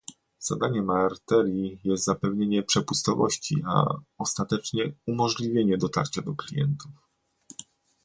Zadaniem 0.39 0.89
arterii 0.89 1.79
jest 1.83 2.03
zapewnienie 2.03 2.63
przepustowości, 2.63 3.63
a 3.67 3.85
ostatecznie- 4.17 4.93
umożliwienie 5.11 5.77
dotarcia 5.77 6.21
do 6.21 6.33
klientów 6.33 6.91